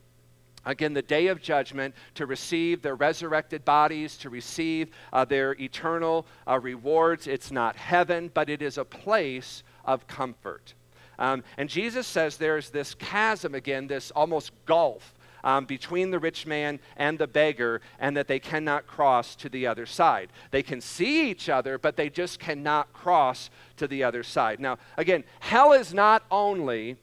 [0.67, 6.27] again, the day of judgment, to receive their resurrected bodies, to receive uh, their eternal
[6.47, 7.27] uh, rewards.
[7.27, 10.75] It's not heaven, but it is a place of comfort.
[11.19, 15.15] Um, and Jesus says there's this chasm again, this almost gulf.
[15.45, 19.67] Um, between the rich man and the beggar, and that they cannot cross to the
[19.67, 20.31] other side.
[20.51, 24.59] They can see each other, but they just cannot cross to the other side.
[24.59, 26.97] Now, again, hell is not only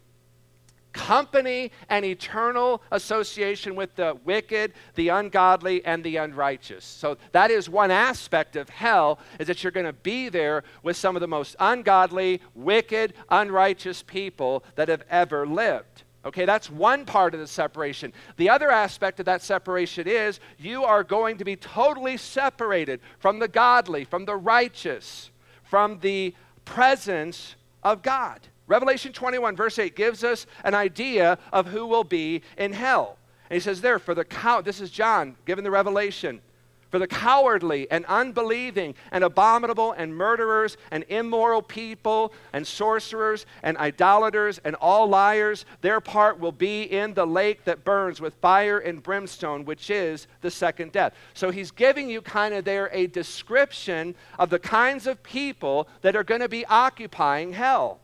[0.94, 6.84] company and eternal association with the wicked, the ungodly, and the unrighteous.
[6.84, 10.98] So that is one aspect of hell is that you're going to be there with
[10.98, 16.04] some of the most ungodly, wicked, unrighteous people that have ever lived.
[16.24, 18.14] Okay, that's one part of the separation.
[18.38, 23.40] The other aspect of that separation is you are going to be totally separated from
[23.40, 25.32] the godly, from the righteous,
[25.64, 28.40] from the presence of God.
[28.68, 33.18] Revelation 21, verse 8, gives us an idea of who will be in hell.
[33.50, 36.42] And he says, There, for the count, this is John given the revelation.
[36.92, 43.78] for the cowardly and unbelieving and abominable and murderers and immoral people and sorcerers and
[43.78, 48.78] idolaters and all liars, their part will be in the lake that burns with fire
[48.78, 51.14] and brimstone, which is the second death.
[51.34, 56.16] So he's giving you kind of there a description of the kinds of people that
[56.16, 58.02] are going to be occupying hell.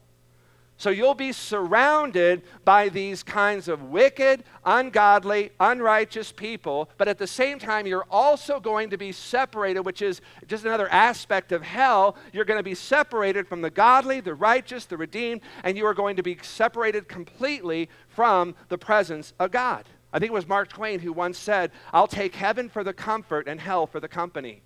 [0.79, 7.25] So you'll be surrounded by these kinds of wicked, ungodly, unrighteous people, but at the
[7.25, 12.15] same time, you're also going to be separated, which is just another aspect of hell.
[12.31, 15.95] You're going to be separated from the godly, the righteous, the redeemed, and you are
[15.95, 19.83] going to be separated completely from the presence of God.
[20.13, 23.47] I think it was Mark Twain who once said, I'll take heaven for the comfort
[23.47, 24.61] and hell for the company.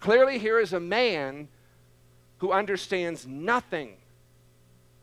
[0.00, 1.48] Clearly, here is a man
[2.38, 3.96] who understands nothing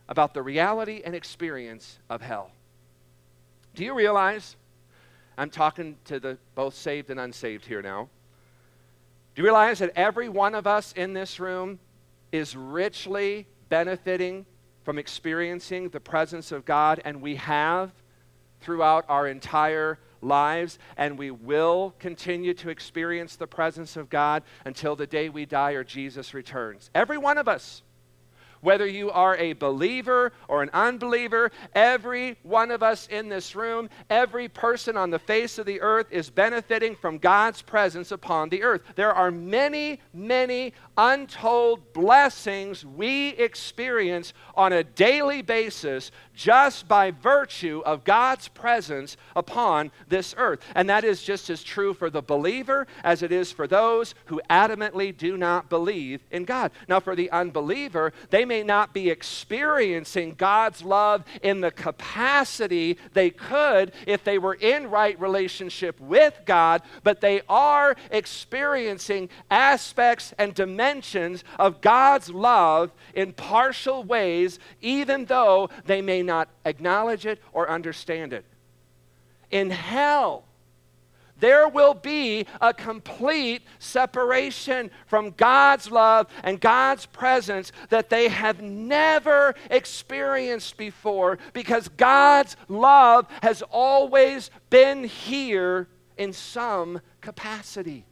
[0.10, 2.52] about the reality and experience of hell.
[3.76, 4.56] Do you realize?
[5.38, 8.10] I'm talking to the both saved and unsaved here now.
[9.36, 11.80] Do you realize that every one of us in this room
[12.32, 14.46] is richly benefiting
[14.84, 17.92] from experiencing the presence of God, and we have
[18.62, 24.96] throughout our entire lives, and we will continue to experience the presence of God until
[24.96, 26.90] the day we die or Jesus returns.
[26.94, 27.82] Every one of us
[28.64, 33.90] whether you are a believer or an unbeliever, every one of us in this room,
[34.10, 38.64] every person on the face of the earth is benefiting from God's presence upon the
[38.64, 38.82] earth.
[38.96, 47.82] There are many, many untold blessings we experience on a daily basis just by virtue
[47.86, 50.62] of God's presence upon this earth.
[50.76, 54.42] And that is just as true for the believer as it is for those who
[54.50, 56.72] adamantly do not believe in God.
[56.88, 63.30] Now, for the unbeliever, they may not be experiencing God's love in the capacity they
[63.30, 70.54] could if they were in right relationship with God, but they are experiencing aspects and
[70.54, 77.70] dimensions of God's love in partial ways, even though they may not acknowledge it or
[77.70, 78.46] understand it.
[79.52, 80.46] In hell,
[81.40, 88.62] there will be a complete separation from God's love and God's presence that they have
[88.62, 98.06] never experienced before because God's love has always been here in some capacity.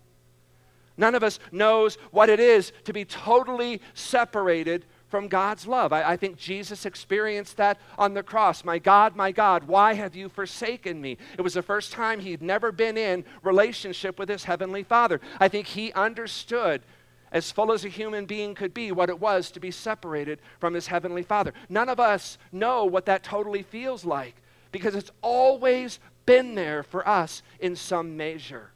[0.98, 5.94] None of us knows what it is to be totally separated from God's love.
[5.94, 8.64] I, I, think Jesus experienced that on the cross.
[8.64, 11.18] My God, my God, why have you forsaken me?
[11.38, 15.20] It was the first time he'd never been in relationship with his heavenly Father.
[15.40, 16.82] I think he understood
[17.32, 20.74] as full as a human being could be, what it was to be separated from
[20.74, 21.54] his heavenly Father.
[21.70, 24.36] None of us know what that totally feels like
[24.72, 28.71] because it's always been there for us in some measure.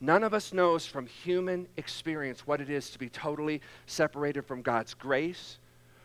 [0.00, 4.60] None of us knows from human experience what it is to be totally separated from
[4.60, 5.58] God's grace,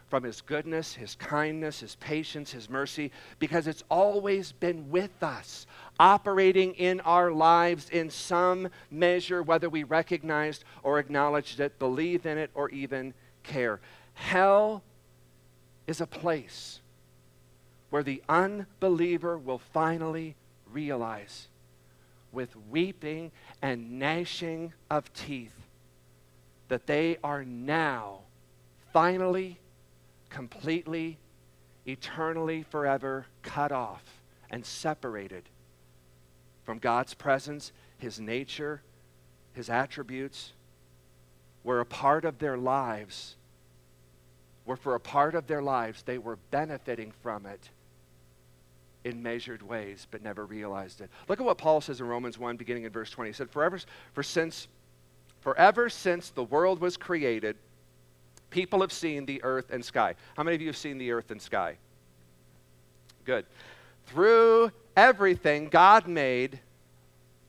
[0.08, 5.66] from His goodness, His kindness, His patience, His mercy, because it's always been with us,
[6.00, 12.38] operating in our lives in some measure, whether we recognized or acknowledged it, believe in
[12.38, 13.14] it, or even
[13.44, 13.82] care.
[14.14, 14.84] Hell
[15.88, 16.80] is a place
[17.90, 20.36] where the unbeliever will finally
[20.72, 21.50] realize
[22.32, 25.56] with weeping and gnashing of teeth
[26.68, 28.20] that they are now
[28.94, 29.60] finally,
[30.30, 31.18] completely,
[31.86, 34.04] eternally, forever cut off
[34.50, 35.44] and separated
[36.64, 38.82] from God's presence, His nature,
[39.54, 40.54] His attributes,
[41.64, 43.36] were a part of their lives,
[44.66, 47.70] were for a part of their lives, they were benefiting from it
[49.04, 51.10] in measured ways, but never realized it.
[51.28, 53.30] Look at what Paul says in Romans 1, beginning in verse 20.
[53.30, 53.80] He said, Forever,
[54.14, 54.68] for since,
[55.40, 57.58] forever since the world was created,
[58.50, 60.16] people have seen the earth and sky.
[60.36, 61.78] How many of you have seen the earth and sky?
[63.26, 63.46] Good.
[64.08, 66.60] Through everything God made,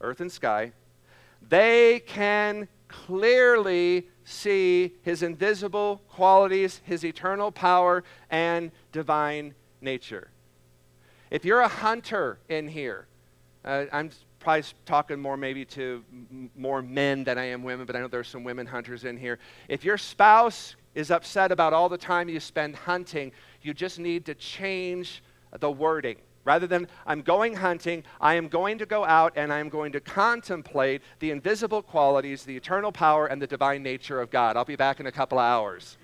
[0.01, 0.71] earth and sky,
[1.49, 10.29] they can clearly see his invisible qualities, his eternal power, and divine nature.
[11.33, 13.07] If you're a hunter in here,
[13.65, 17.95] uh, I'm probably talking more maybe to m- more men than I am women, but
[17.95, 19.39] I know there's some women hunters in here.
[19.67, 23.31] If your spouse is upset about all the time you spend hunting,
[23.63, 25.23] you just need to change
[25.59, 26.17] the wording.
[26.45, 29.91] Rather than I'm going hunting, I am going to go out and I am going
[29.93, 34.55] to contemplate the invisible qualities, the eternal power, and the divine nature of God.
[34.55, 35.97] I'll be back in a couple of hours.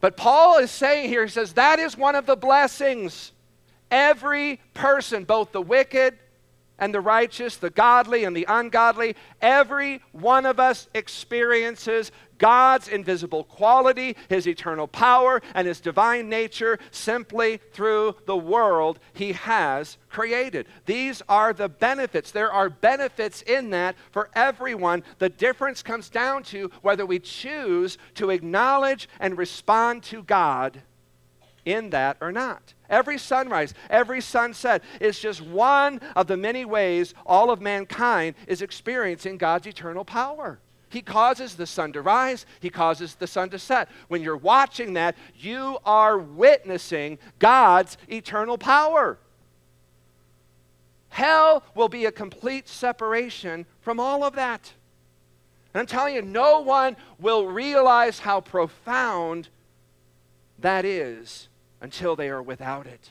[0.00, 3.32] But Paul is saying here, he says, that is one of the blessings.
[3.90, 6.18] Every person, both the wicked
[6.78, 12.10] and the righteous, the godly and the ungodly, every one of us experiences
[12.40, 19.32] God's invisible quality, His eternal power, and His divine nature simply through the world He
[19.32, 20.66] has created.
[20.86, 22.32] These are the benefits.
[22.32, 25.04] There are benefits in that for everyone.
[25.18, 30.82] The difference comes down to whether we choose to acknowledge and respond to God
[31.64, 32.74] in that or not.
[32.88, 38.62] Every sunrise, every sunset is just one of the many ways all of mankind is
[38.62, 40.58] experiencing God's eternal power.
[40.90, 43.88] He causes the sun to rise, He causes the sun to set.
[44.08, 49.16] When you're watching that, you are witnessing God's eternal power.
[51.08, 54.72] Hell will be a complete separation from all of that.
[55.72, 59.48] And I'm telling you, no one will realize how profound
[60.58, 61.48] that is
[61.80, 63.10] until they are without it.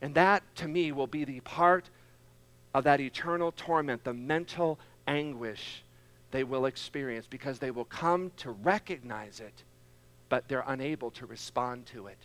[0.00, 1.90] And that, to me, will be the part
[2.74, 5.82] of that eternal torment, the mental anguish
[6.36, 9.64] they will experience because they will come to recognize it,
[10.28, 12.18] but they're unable to respond to it.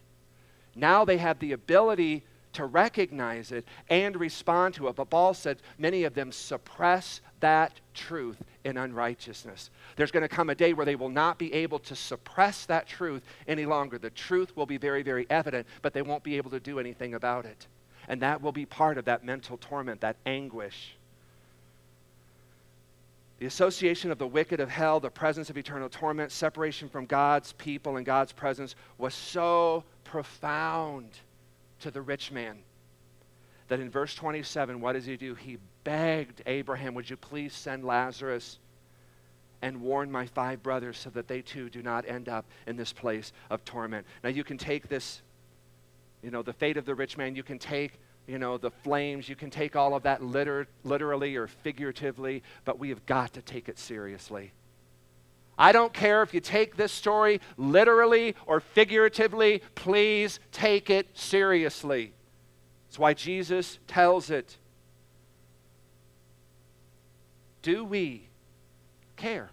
[0.76, 4.98] Now they have the ability to recognize it and respond to it.
[4.98, 8.36] But Paul said many of them suppress that truth
[8.66, 9.70] in unrighteousness.
[9.96, 12.88] There's going to come a day where they will not be able to suppress that
[12.88, 13.98] truth any longer.
[13.98, 17.14] The truth will be very, very evident, but they won't be able to do anything
[17.14, 17.66] about it.
[18.10, 20.98] And that will be part of that mental torment, that anguish.
[23.42, 27.54] The association of the wicked of hell, the presence of eternal torment, separation from God's
[27.54, 31.10] people and God's presence was so profound
[31.80, 32.60] to the rich man
[33.68, 35.34] that in verse 27, what does he do?
[35.34, 38.60] He begged Abraham, Would you please send Lazarus
[39.64, 42.94] and warn my five brothers so that they too do not end up in this
[42.94, 44.06] place of torment?
[44.24, 45.24] Now, you can take this,
[46.22, 47.94] you know, the fate of the rich man, you can take
[48.32, 49.28] you know, the flames.
[49.28, 53.42] You can take all of that liter- literally or figuratively, but we have got to
[53.42, 54.54] take it seriously.
[55.58, 62.14] I don't care if you take this story literally or figuratively, please take it seriously.
[62.88, 64.58] That's why Jesus tells it.
[67.62, 68.30] Do we
[69.18, 69.50] care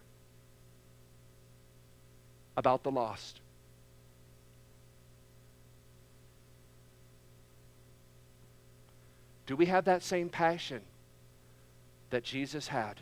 [2.56, 3.40] about the lost?
[9.48, 10.82] Do we have that same passion
[12.10, 13.00] that Jesus had?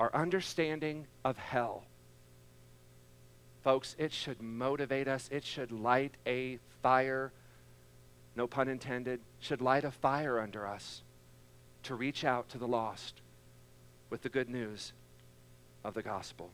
[0.00, 1.84] our understanding of hell.
[3.62, 5.28] Folks, it should motivate us.
[5.30, 7.32] It should light a fire,
[8.34, 11.02] no pun intended, should light a fire under us
[11.82, 13.20] to reach out to the lost
[14.08, 14.94] with the good news
[15.84, 16.50] of the gospel.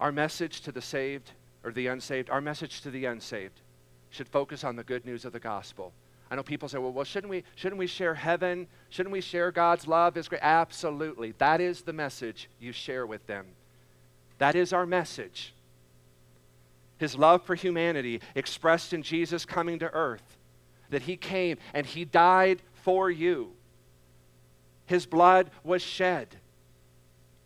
[0.00, 1.30] Our message to the saved
[1.64, 3.60] or the unsaved, our message to the unsaved
[4.10, 5.92] should focus on the good news of the gospel.
[6.30, 8.66] I know people say, well, well, shouldn't we, shouldn't we share heaven?
[8.90, 10.16] Shouldn't we share God's love?
[10.16, 10.42] Is great.
[10.42, 11.34] Absolutely.
[11.38, 13.46] That is the message you share with them.
[14.38, 15.54] That is our message.
[16.98, 20.36] His love for humanity expressed in Jesus coming to earth,
[20.90, 23.52] that he came and he died for you.
[24.86, 26.28] His blood was shed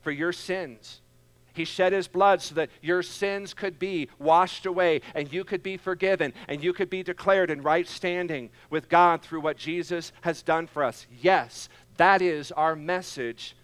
[0.02, 1.00] for your sins.
[1.52, 5.62] He shed his blood so that your sins could be washed away and you could
[5.62, 10.12] be forgiven and you could be declared in right standing with God through what Jesus
[10.22, 11.06] has done for us.
[11.20, 13.56] Yes, that is our message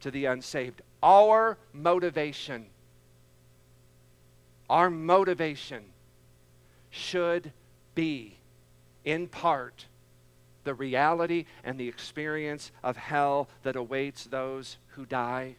[0.00, 0.82] to the unsaved.
[1.02, 2.66] Our motivation,
[4.68, 5.84] our motivation
[6.90, 7.52] should
[7.94, 8.38] be,
[9.04, 9.86] in part,
[10.64, 15.56] the reality and the experience of hell that awaits those who die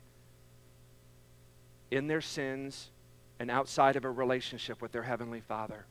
[1.91, 2.89] in their sins
[3.39, 5.85] and outside of a relationship with their Heavenly Father.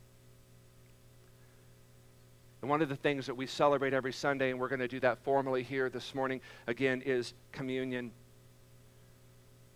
[2.62, 5.00] And one of the things that we celebrate every Sunday, and we're going to do
[5.00, 8.10] that formally here this morning again, is communion.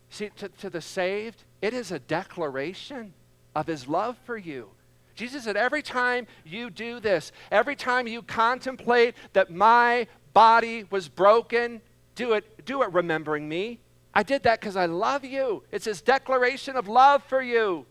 [0.08, 3.14] See, to, to the saved, it is a declaration
[3.54, 4.70] of His love for you.
[5.14, 11.08] Jesus said, every time you do this, every time you contemplate that my body was
[11.08, 11.80] broken,
[12.14, 13.78] do it, do it remembering me.
[14.20, 15.62] I did that because I love you.
[15.72, 17.86] It's his declaration of love for you.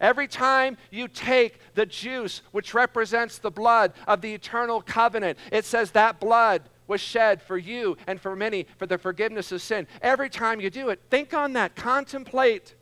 [0.00, 5.64] Every time you take the juice, which represents the blood of the eternal covenant, it
[5.64, 9.86] says that blood was shed for you and for many for the forgiveness of sin.
[10.02, 12.74] Every time you do it, think on that, contemplate.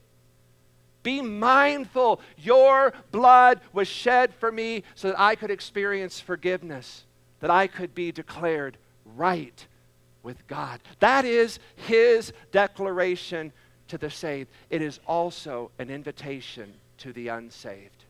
[1.02, 2.22] Be mindful.
[2.38, 7.04] Your blood was shed for me so that I could experience forgiveness,
[7.40, 9.66] that I could be declared right
[10.22, 10.80] with God.
[11.00, 13.52] That is his declaration
[13.88, 14.50] to the saved.
[14.70, 18.04] It is also an invitation to the unsaved.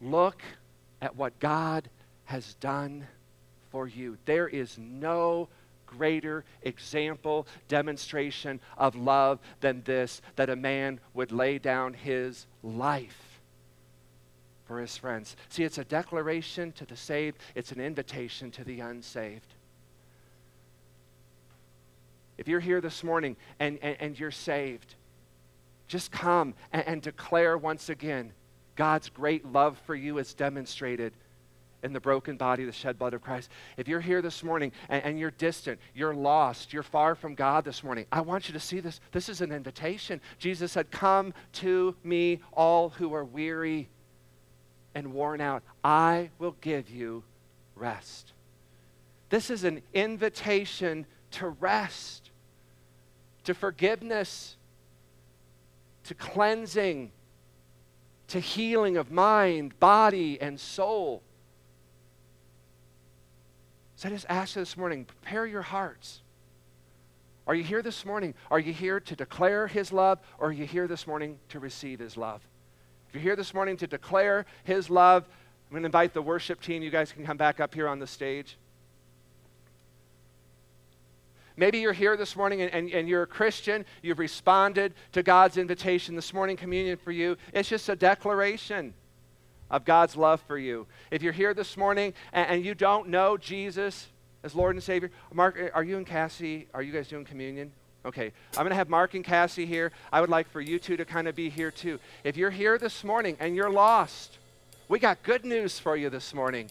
[0.00, 0.42] Look
[1.02, 1.88] at what God
[2.24, 3.06] has done
[3.70, 4.16] for you.
[4.24, 5.48] There is no
[5.86, 13.40] greater example, demonstration of love than this that a man would lay down his life
[14.64, 15.36] for his friends.
[15.48, 19.54] See, it's a declaration to the saved, it's an invitation to the unsaved.
[22.40, 24.94] If you're here this morning and, and, and you're saved,
[25.88, 28.32] just come and, and declare once again
[28.76, 31.12] God's great love for you is demonstrated
[31.82, 33.50] in the broken body, the shed blood of Christ.
[33.76, 37.62] If you're here this morning and, and, you're distant, you're lost, you're far from God
[37.62, 39.00] this morning, I want you to see this.
[39.12, 40.22] This is an invitation.
[40.38, 43.90] Jesus said, Come to me, all who are weary
[44.94, 45.62] and worn out.
[45.84, 47.22] I will give you
[47.76, 48.32] rest.
[49.28, 52.29] This is an invitation to rest,
[53.44, 54.56] to forgiveness,
[56.04, 57.12] to cleansing,
[58.28, 61.22] to healing of mind, body, and soul.
[63.96, 66.22] So I just ask you this morning prepare your hearts.
[67.46, 68.34] Are you here this morning?
[68.50, 71.98] Are you here to declare His love, or are you here this morning to receive
[71.98, 72.40] His love?
[73.08, 75.24] If you're here this morning to declare His love,
[75.68, 76.82] I'm going to invite the worship team.
[76.82, 78.56] You guys can come back up here on the stage.
[81.60, 83.84] Maybe you're here this morning and, and, and, you're a Christian.
[84.00, 87.36] You've responded to God's invitation this morning, communion for you.
[87.52, 88.94] It's just a declaration
[89.70, 90.86] of God's love for you.
[91.10, 94.06] If you're here this morning and, and you don't know Jesus
[94.42, 97.72] as Lord and Savior, Mark, are you and Cassie, are you guys doing communion?
[98.06, 99.92] Okay, I'm going to have Mark and Cassie here.
[100.10, 102.00] I would like for you two to kind of be here too.
[102.24, 104.38] If you're here this morning and you're lost,
[104.88, 106.70] we got good news for you this morning.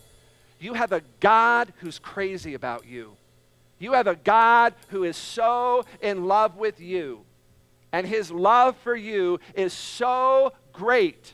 [0.59, 3.17] You have a God who's crazy about you.
[3.79, 7.21] You have a God who is so in love with you,
[7.91, 11.33] and his love for you is so great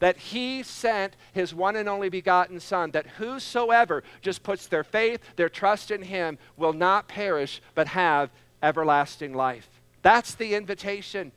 [0.00, 5.20] that he sent his one and only begotten Son, that whosoever just puts their faith,
[5.36, 8.30] their trust in him, will not perish, but have
[8.62, 9.68] everlasting life.
[10.02, 11.32] That's the invitation.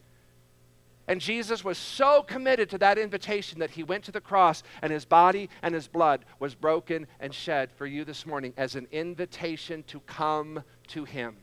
[1.08, 4.92] And Jesus was so committed to that invitation that he went to the cross and
[4.92, 8.88] his body and his blood was broken and shed for you this morning as an
[8.92, 11.36] invitation to come to him.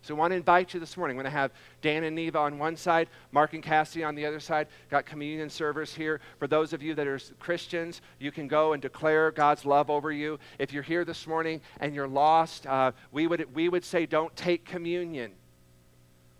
[0.00, 1.16] So I want to invite you this morning.
[1.16, 4.26] I'm going to have Dan and Neva on one side, Mark and Cassie on the
[4.26, 4.68] other side.
[4.90, 6.20] Got communion servers here.
[6.38, 10.12] For those of you that are Christians, you can go and declare God's love over
[10.12, 10.38] you.
[10.58, 14.34] If you're here this morning and you're lost, uh, we, would, we would say don't
[14.36, 15.32] take communion.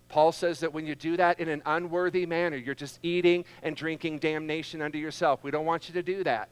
[0.07, 3.75] Paul says that when you do that in an unworthy manner, you're just eating and
[3.75, 5.43] drinking damnation unto yourself.
[5.43, 6.49] We don't want you to do that.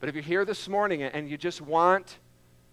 [0.00, 2.18] But if you're here this morning and you just want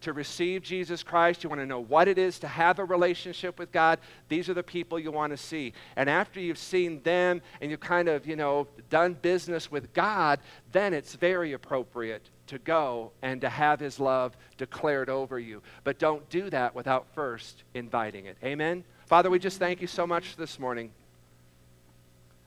[0.02, 3.58] to receive Jesus Christ, you want to know what it is to have a relationship
[3.58, 5.74] with God, these are the people you want to see.
[5.96, 10.40] And after you've seen them and you've kind of, you know, done business with God,
[10.74, 15.62] then it's very appropriate to go and to have his love declared over you.
[15.86, 18.38] But don't do that without first inviting it.
[18.44, 18.84] Amen?
[19.14, 20.90] Father, we just thank you so much this morning.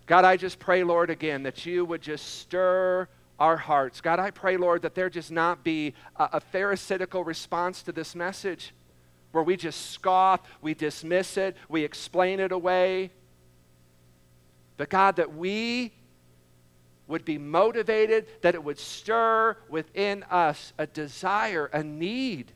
[0.06, 3.06] God, I just pray, Lord, again, that you would just stir
[3.38, 4.00] our hearts.
[4.00, 8.16] God, I pray, Lord, that there just not be a, a pharisaical response to this
[8.16, 8.74] message
[9.30, 13.12] where we just scoff, we dismiss it, we explain it away.
[14.76, 15.92] But God, that we
[17.06, 22.50] would be motivated, that it would stir within us a desire, a need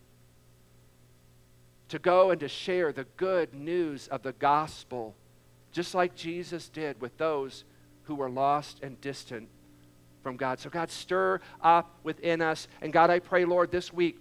[1.91, 5.14] to go and to share the good news of the gospel,
[5.72, 7.64] just like Jesus did with those
[8.05, 9.49] who were lost and distant
[10.22, 10.59] from God.
[10.61, 12.68] So, God, stir up within us.
[12.80, 14.18] And God, I pray, Lord, this week,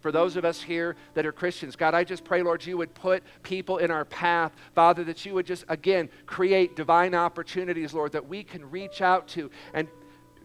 [0.00, 2.94] for those of us here that are Christians, God, I just pray, Lord, you would
[2.94, 4.52] put people in our path.
[4.74, 9.28] Father, that you would just, again, create divine opportunities, Lord, that we can reach out
[9.28, 9.86] to and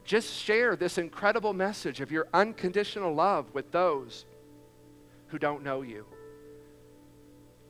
[0.04, 4.26] just share this incredible message of your unconditional love with those
[5.28, 6.06] who don't know you.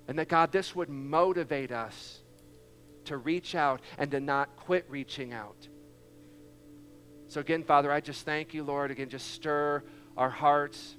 [0.08, 2.22] And that, God, this would motivate us
[3.06, 5.68] to reach out and to not quit reaching out.
[7.28, 8.92] So, again, Father, I just thank you, Lord.
[8.92, 9.84] Again, just stir
[10.16, 10.96] our hearts,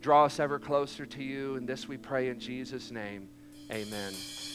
[0.00, 1.56] draw us ever closer to you.
[1.56, 3.28] And this we pray in Jesus' name.
[3.70, 4.49] Amen.